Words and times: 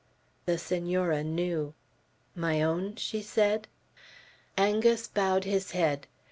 The 0.47 0.57
Senora 0.57 1.23
knew. 1.23 1.75
"My 2.33 2.63
own?" 2.63 2.95
she 2.95 3.21
said. 3.21 3.67
Angus 4.57 5.07
bowed 5.07 5.43
his 5.43 5.73
head. 5.73 6.07